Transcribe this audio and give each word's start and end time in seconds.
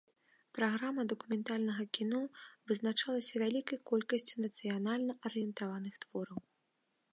Праграма 0.57 1.01
дакументальнага 1.11 1.83
кіно 1.97 2.21
вызначалася 2.71 3.35
вялікай 3.43 3.79
колькасцю 3.93 4.35
нацыянальна 4.49 5.13
арыентаваных 5.29 5.93
твораў. 6.07 6.39